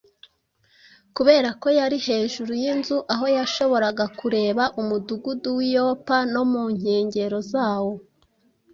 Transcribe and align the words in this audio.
Kubera 1.15 1.49
ko 1.61 1.67
yari 1.79 1.97
hejuru 2.07 2.51
y’inzu 2.61 2.97
aho 3.13 3.25
yashoboraga 3.37 4.05
kureba 4.19 4.63
umudugudu 4.81 5.49
w’i 5.57 5.69
Yopa 5.75 6.17
no 6.33 6.43
mu 6.51 6.63
nkengero 6.75 7.39
zawo, 7.51 7.93